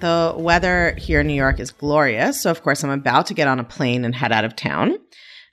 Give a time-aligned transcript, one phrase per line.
[0.00, 2.40] The weather here in New York is glorious.
[2.40, 4.96] So, of course, I'm about to get on a plane and head out of town.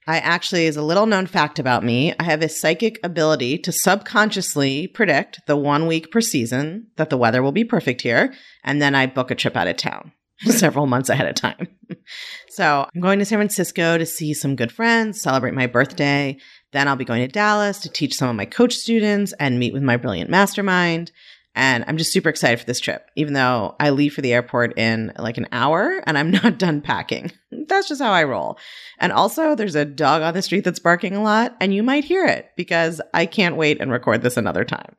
[0.08, 3.72] I actually, is a little known fact about me, I have a psychic ability to
[3.72, 8.36] subconsciously predict the one week per season that the weather will be perfect here.
[8.64, 11.68] And then I book a trip out of town several months ahead of time.
[12.50, 16.38] so, I'm going to San Francisco to see some good friends, celebrate my birthday.
[16.72, 19.74] Then I'll be going to Dallas to teach some of my coach students and meet
[19.74, 21.12] with my brilliant mastermind.
[21.56, 24.78] And I'm just super excited for this trip, even though I leave for the airport
[24.78, 27.32] in like an hour and I'm not done packing.
[27.68, 28.58] That's just how I roll.
[29.00, 32.04] And also, there's a dog on the street that's barking a lot, and you might
[32.04, 34.96] hear it because I can't wait and record this another time.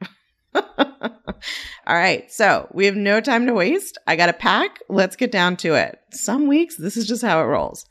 [0.78, 3.98] All right, so we have no time to waste.
[4.06, 4.80] I got to pack.
[4.88, 5.98] Let's get down to it.
[6.10, 7.86] Some weeks, this is just how it rolls.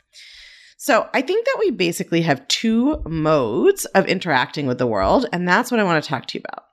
[0.78, 5.48] So I think that we basically have two modes of interacting with the world, and
[5.48, 6.65] that's what I want to talk to you about.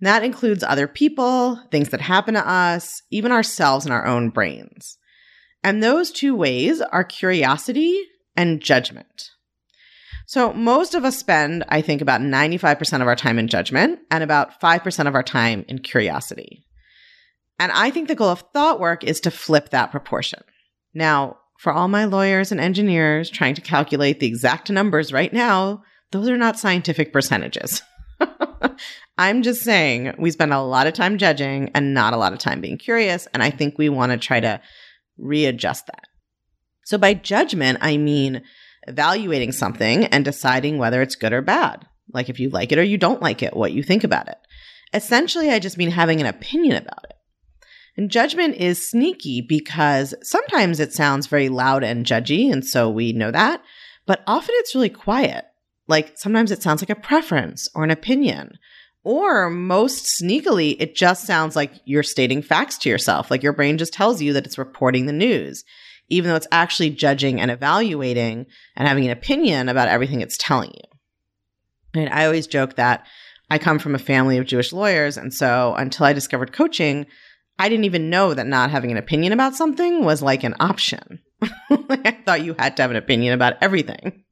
[0.00, 4.30] And that includes other people, things that happen to us, even ourselves and our own
[4.30, 4.96] brains.
[5.64, 8.00] And those two ways are curiosity
[8.36, 9.30] and judgment.
[10.26, 14.22] So most of us spend, I think, about 95% of our time in judgment and
[14.22, 16.64] about 5% of our time in curiosity.
[17.58, 20.42] And I think the goal of thought work is to flip that proportion.
[20.94, 25.82] Now, for all my lawyers and engineers trying to calculate the exact numbers right now,
[26.12, 27.82] those are not scientific percentages.
[29.18, 32.38] I'm just saying we spend a lot of time judging and not a lot of
[32.38, 33.26] time being curious.
[33.34, 34.60] And I think we want to try to
[35.16, 36.04] readjust that.
[36.84, 38.42] So by judgment, I mean
[38.86, 41.86] evaluating something and deciding whether it's good or bad.
[42.12, 44.38] Like if you like it or you don't like it, what you think about it.
[44.94, 47.16] Essentially, I just mean having an opinion about it.
[47.98, 53.12] And judgment is sneaky because sometimes it sounds very loud and judgy, and so we
[53.12, 53.60] know that,
[54.06, 55.44] but often it's really quiet.
[55.88, 58.58] Like sometimes it sounds like a preference or an opinion
[59.04, 63.30] or most sneakily, it just sounds like you're stating facts to yourself.
[63.30, 65.64] Like your brain just tells you that it's reporting the news,
[66.10, 68.44] even though it's actually judging and evaluating
[68.76, 72.02] and having an opinion about everything it's telling you.
[72.02, 73.06] And I always joke that
[73.50, 75.16] I come from a family of Jewish lawyers.
[75.16, 77.06] And so until I discovered coaching,
[77.58, 81.20] I didn't even know that not having an opinion about something was like an option.
[81.70, 84.24] I thought you had to have an opinion about everything.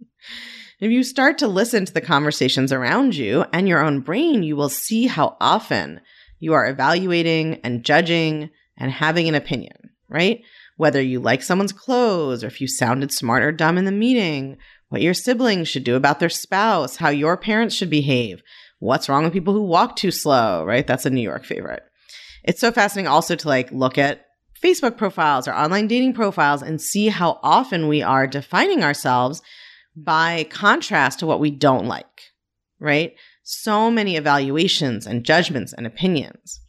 [0.79, 4.57] If you start to listen to the conversations around you and your own brain, you
[4.57, 6.03] will see how often
[6.39, 10.43] you are evaluating and judging and having an opinion, right?
[10.77, 14.59] Whether you like someone's clothes or if you sounded smart or dumb in the meeting,
[14.91, 18.43] what your siblings should do about their spouse, how your parents should behave,
[18.79, 20.87] what's wrong with people who walk too slow, right?
[20.87, 21.85] That's a New York favorite.
[22.45, 24.27] It's so fascinating also to like look at
[24.63, 29.41] Facebook profiles or online dating profiles and see how often we are defining ourselves
[29.97, 32.23] by contrast to what we don't like,
[32.79, 33.15] right?
[33.43, 36.61] So many evaluations and judgments and opinions.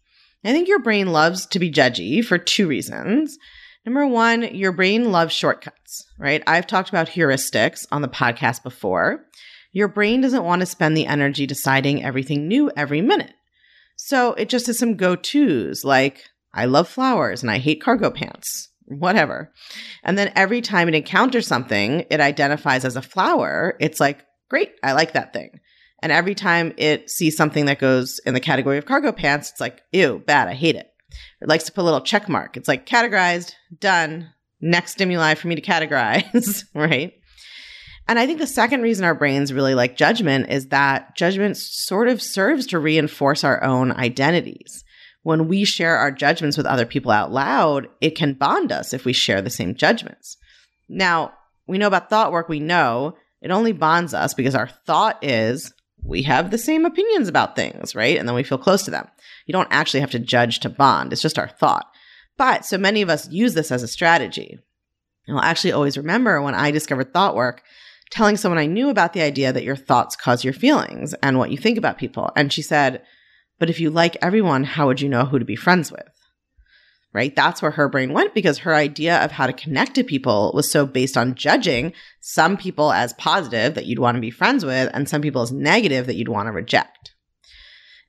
[0.46, 3.38] I think your brain loves to be judgy for two reasons.
[3.86, 6.42] Number one, your brain loves shortcuts, right?
[6.48, 9.26] I've talked about heuristics on the podcast before.
[9.74, 13.34] Your brain doesn't want to spend the energy deciding everything new every minute.
[13.98, 16.24] So it just has some go tos like,
[16.54, 19.52] I love flowers and I hate cargo pants whatever.
[20.04, 24.74] And then every time it encounters something it identifies as a flower, it's like, great,
[24.84, 25.60] I like that thing.
[26.02, 29.62] And every time it sees something that goes in the category of cargo pants, it's
[29.62, 30.88] like, ew, bad, I hate it.
[31.42, 32.56] It likes to put a little check mark.
[32.56, 37.14] It's like categorized, done, next stimuli for me to categorize, right?
[38.08, 42.08] And I think the second reason our brains really like judgment is that judgment sort
[42.08, 44.86] of serves to reinforce our own identities
[45.28, 49.04] when we share our judgments with other people out loud, it can bond us if
[49.04, 50.38] we share the same judgments.
[50.88, 51.34] Now,
[51.68, 55.74] we know about thought work, we know it only bonds us because our thought is
[56.02, 58.18] we have the same opinions about things, right?
[58.18, 59.06] And then we feel close to them.
[59.46, 61.88] You don't actually have to judge to bond, it's just our thought.
[62.38, 64.58] But so many of us use this as a strategy.
[65.28, 67.64] And I'll actually always remember when I discovered thought work,
[68.12, 71.52] telling someone I knew about the idea that your thoughts cause your feelings and what
[71.52, 72.32] you think about people.
[72.38, 73.02] And she said,
[73.60, 76.08] but if you like everyone, how would you know who to be friends with?
[77.14, 77.36] Right?
[77.36, 80.70] That's where her brain went because her idea of how to connect to people was
[80.70, 84.92] so based on judging some people as positive that you'd want to be friends with
[84.94, 87.16] and some people as negative that you'd want to reject.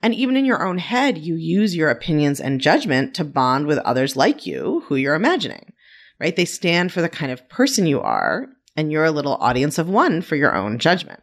[0.02, 3.78] And even in your own head, you use your opinions and judgment to bond with
[3.78, 5.72] others like you who you're imagining.
[6.20, 6.34] right?
[6.34, 8.46] They stand for the kind of person you are,
[8.76, 11.20] and you're a little audience of one for your own judgment.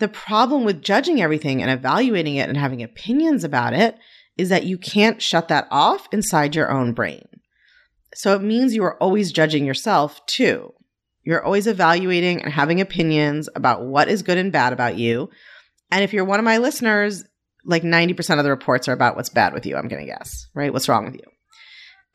[0.00, 3.96] The problem with judging everything and evaluating it and having opinions about it
[4.36, 7.28] is that you can't shut that off inside your own brain.
[8.14, 10.72] So it means you are always judging yourself too.
[11.22, 15.28] You're always evaluating and having opinions about what is good and bad about you.
[15.90, 17.24] And if you're one of my listeners,
[17.64, 20.46] like 90% of the reports are about what's bad with you, I'm going to guess,
[20.54, 20.72] right?
[20.72, 21.24] What's wrong with you?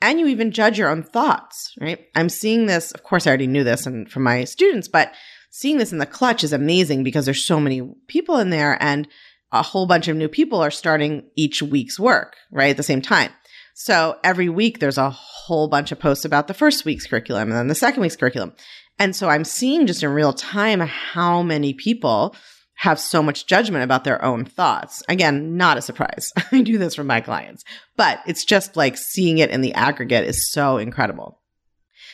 [0.02, 2.08] And you even judge your own thoughts, right?
[2.16, 5.14] I'm seeing this, of course, I already knew this and from my students, but
[5.56, 9.08] seeing this in the clutch is amazing because there's so many people in there and
[9.54, 12.72] a whole bunch of new people are starting each week's work, right?
[12.72, 13.32] At the same time.
[13.74, 17.58] So every week there's a whole bunch of posts about the first week's curriculum and
[17.58, 18.52] then the second week's curriculum.
[19.00, 22.36] And so I'm seeing just in real time how many people
[22.74, 25.04] have so much judgment about their own thoughts.
[25.08, 26.34] Again, not a surprise.
[26.52, 27.64] I do this for my clients,
[27.96, 31.40] but it's just like seeing it in the aggregate is so incredible.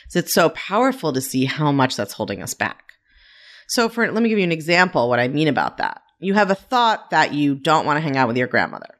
[0.09, 2.90] So it's so powerful to see how much that's holding us back.
[3.71, 6.01] So for, let me give you an example what I mean about that.
[6.19, 8.93] You have a thought that you don't want to hang out with your grandmother.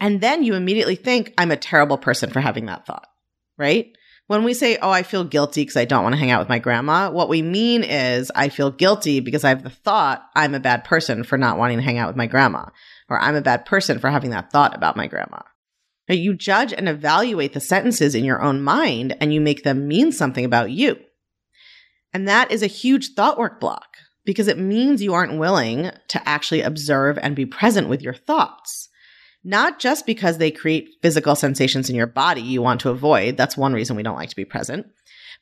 [0.00, 3.08] And then you immediately think, I'm a terrible person for having that thought,
[3.56, 3.90] right?
[4.26, 6.50] When we say, oh, I feel guilty because I don't want to hang out with
[6.50, 10.54] my grandma, what we mean is I feel guilty because I have the thought I'm
[10.54, 12.66] a bad person for not wanting to hang out with my grandma,
[13.08, 15.40] or I'm a bad person for having that thought about my grandma.
[16.06, 20.12] You judge and evaluate the sentences in your own mind and you make them mean
[20.12, 20.98] something about you.
[22.12, 23.96] And that is a huge thought work block
[24.28, 28.88] because it means you aren't willing to actually observe and be present with your thoughts
[29.44, 33.36] not just because they create physical sensations in your body you want to avoid.
[33.36, 34.86] That's one reason we don't like to be present,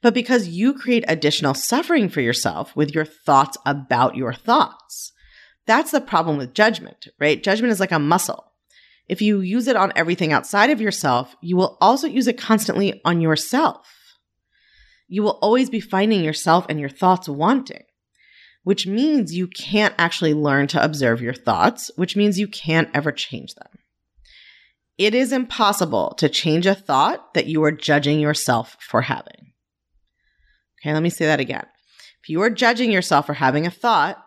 [0.03, 5.13] but because you create additional suffering for yourself with your thoughts about your thoughts.
[5.67, 7.43] That's the problem with judgment, right?
[7.43, 8.45] Judgment is like a muscle.
[9.09, 13.01] If you use it on everything outside of yourself, you will also use it constantly
[13.05, 13.89] on yourself.
[15.09, 17.85] You will always be finding yourself and your thoughts wanting,
[18.67, 23.13] which means you can't actually learn to observe your thoughts, which means you can't ever
[23.13, 23.69] change them.
[24.99, 29.53] It is impossible to change a thought that you are judging yourself for having.
[30.83, 31.65] Okay, let me say that again.
[32.25, 34.21] If you are judging yourself for having a thought,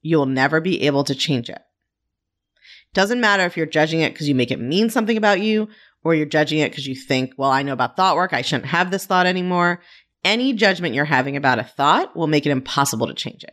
[0.00, 1.60] you will never be able to change it.
[2.94, 5.68] Doesn't matter if you're judging it because you make it mean something about you
[6.02, 8.32] or you're judging it because you think, well, I know about thought work.
[8.32, 9.82] I shouldn't have this thought anymore.
[10.24, 13.52] Any judgment you're having about a thought will make it impossible to change it.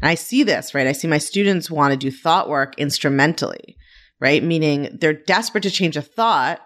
[0.00, 0.86] And I see this, right?
[0.86, 3.76] I see my students want to do thought work instrumentally
[4.20, 4.42] right?
[4.42, 6.60] Meaning they're desperate to change a thought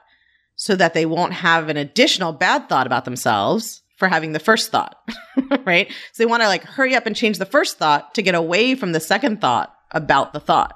[0.56, 4.70] so that they won't have an additional bad thought about themselves for having the first
[4.70, 4.96] thought,
[5.64, 5.88] right?
[6.12, 8.74] So they want to like hurry up and change the first thought to get away
[8.74, 10.74] from the second thought about the thought.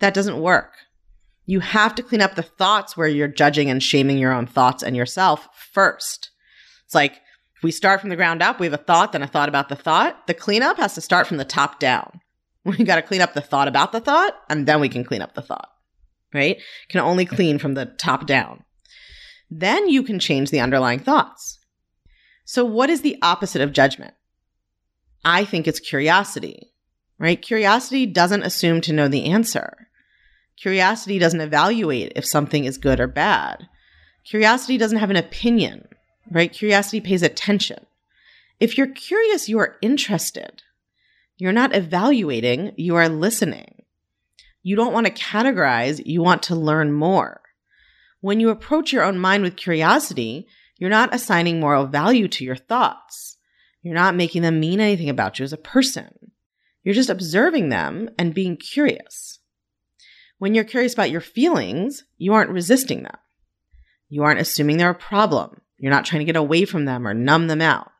[0.00, 0.72] That doesn't work.
[1.46, 4.82] You have to clean up the thoughts where you're judging and shaming your own thoughts
[4.82, 6.30] and yourself first.
[6.84, 7.20] It's like
[7.62, 9.76] we start from the ground up, we have a thought, then a thought about the
[9.76, 10.26] thought.
[10.26, 12.20] The cleanup has to start from the top down.
[12.62, 15.22] We got to clean up the thought about the thought, and then we can clean
[15.22, 15.70] up the thought
[16.32, 16.60] right?
[16.88, 18.64] Can only clean from the top down.
[19.50, 21.58] Then you can change the underlying thoughts.
[22.44, 24.14] So, what is the opposite of judgment?
[25.24, 26.72] I think it's curiosity,
[27.18, 27.40] right?
[27.40, 29.88] Curiosity doesn't assume to know the answer.
[30.56, 33.66] Curiosity doesn't evaluate if something is good or bad.
[34.24, 35.88] Curiosity doesn't have an opinion,
[36.30, 36.52] right?
[36.52, 37.86] Curiosity pays attention.
[38.58, 40.62] If you're curious, you are interested.
[41.36, 43.82] You're not evaluating, you are listening.
[44.62, 47.40] You don't want to categorize, you want to learn more.
[48.20, 50.46] When you approach your own mind with curiosity,
[50.76, 53.38] you're not assigning moral value to your thoughts.
[53.82, 56.32] You're not making them mean anything about you as a person.
[56.84, 59.38] You're just observing them and being curious.
[60.38, 63.16] When you're curious about your feelings, you aren't resisting them.
[64.08, 65.59] You aren't assuming they're a problem.
[65.80, 67.90] You're not trying to get away from them or numb them out.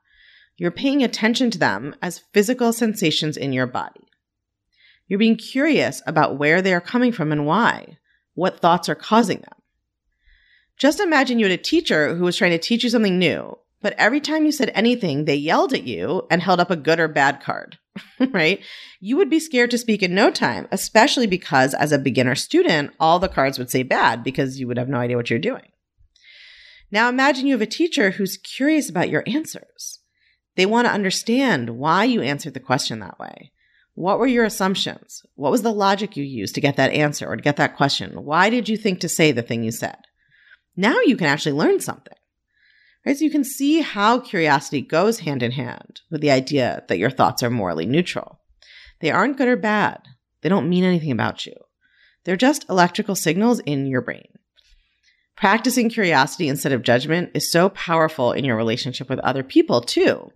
[0.56, 4.06] You're paying attention to them as physical sensations in your body.
[5.08, 7.96] You're being curious about where they are coming from and why,
[8.34, 9.54] what thoughts are causing them.
[10.76, 13.94] Just imagine you had a teacher who was trying to teach you something new, but
[13.96, 17.08] every time you said anything, they yelled at you and held up a good or
[17.08, 17.78] bad card,
[18.30, 18.60] right?
[19.00, 22.92] You would be scared to speak in no time, especially because as a beginner student,
[23.00, 25.69] all the cards would say bad because you would have no idea what you're doing.
[26.90, 30.00] Now imagine you have a teacher who's curious about your answers.
[30.56, 33.52] They want to understand why you answered the question that way.
[33.94, 35.22] What were your assumptions?
[35.34, 38.24] What was the logic you used to get that answer or to get that question?
[38.24, 39.98] Why did you think to say the thing you said?
[40.76, 42.14] Now you can actually learn something.
[43.04, 43.16] Right?
[43.16, 47.10] So you can see how curiosity goes hand in hand with the idea that your
[47.10, 48.40] thoughts are morally neutral.
[49.00, 50.00] They aren't good or bad.
[50.42, 51.54] They don't mean anything about you.
[52.24, 54.28] They're just electrical signals in your brain.
[55.36, 60.30] Practicing curiosity instead of judgment is so powerful in your relationship with other people too.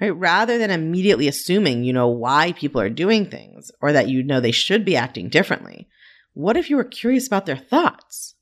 [0.00, 0.10] Right?
[0.10, 4.40] Rather than immediately assuming you know why people are doing things or that you know
[4.40, 5.88] they should be acting differently,
[6.32, 8.34] what if you were curious about their thoughts?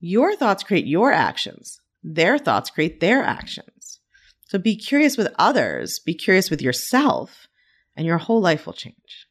[0.00, 1.80] Your thoughts create your actions.
[2.02, 4.00] Their thoughts create their actions.
[4.48, 7.48] So be curious with others, be curious with yourself,
[7.96, 9.25] and your whole life will change.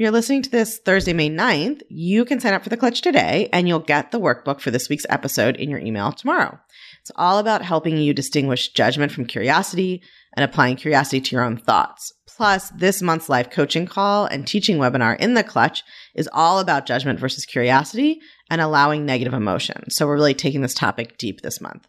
[0.00, 3.02] If you're listening to this Thursday, May 9th, you can sign up for the clutch
[3.02, 6.58] today and you'll get the workbook for this week's episode in your email tomorrow.
[7.02, 10.00] It's all about helping you distinguish judgment from curiosity
[10.34, 12.14] and applying curiosity to your own thoughts.
[12.26, 15.82] Plus, this month's live coaching call and teaching webinar in the clutch
[16.14, 19.90] is all about judgment versus curiosity and allowing negative emotion.
[19.90, 21.86] So we're really taking this topic deep this month.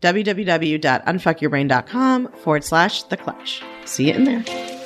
[0.00, 3.64] www.unfuckyourbrain.com forward slash the clutch.
[3.84, 4.77] See you in there.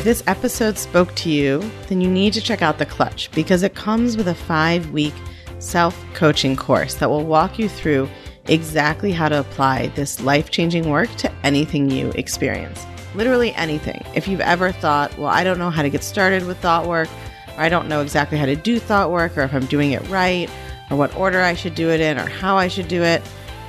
[0.00, 3.62] If this episode spoke to you, then you need to check out the clutch because
[3.62, 5.12] it comes with a five week
[5.58, 8.08] self coaching course that will walk you through
[8.46, 14.02] exactly how to apply this life changing work to anything you experience literally anything.
[14.14, 17.10] If you've ever thought, well, I don't know how to get started with thought work,
[17.58, 20.00] or I don't know exactly how to do thought work, or if I'm doing it
[20.08, 20.48] right,
[20.90, 23.22] or what order I should do it in, or how I should do it,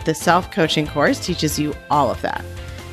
[0.06, 2.46] the self coaching course teaches you all of that.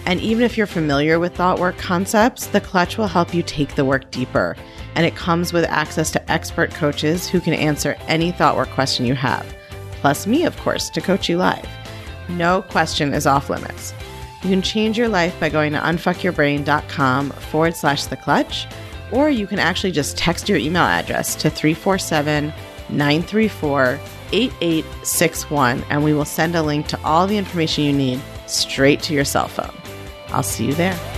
[0.09, 3.75] And even if you're familiar with thought work concepts, the clutch will help you take
[3.75, 4.57] the work deeper.
[4.95, 9.05] And it comes with access to expert coaches who can answer any thought work question
[9.05, 9.45] you have,
[10.01, 11.69] plus me, of course, to coach you live.
[12.31, 13.93] No question is off limits.
[14.43, 18.67] You can change your life by going to unfuckyourbrain.com forward slash the clutch,
[19.13, 22.47] or you can actually just text your email address to 347
[22.89, 24.01] 934
[24.33, 29.13] 8861, and we will send a link to all the information you need straight to
[29.13, 29.78] your cell phone.
[30.31, 31.18] I'll see you there.